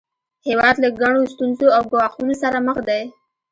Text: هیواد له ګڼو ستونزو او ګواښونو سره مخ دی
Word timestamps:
هیواد 0.47 0.75
له 0.83 0.89
ګڼو 1.01 1.21
ستونزو 1.33 1.67
او 1.77 1.83
ګواښونو 1.91 2.33
سره 2.41 2.57
مخ 2.67 2.77
دی 2.87 3.03